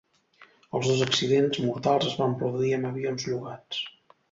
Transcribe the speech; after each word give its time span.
Els 0.79 0.87
dos 0.91 1.03
accidents 1.07 1.61
mortals 1.67 2.09
es 2.13 2.17
van 2.23 2.35
produir 2.41 2.75
amb 2.81 2.91
avions 2.93 3.31
llogats. 3.31 3.87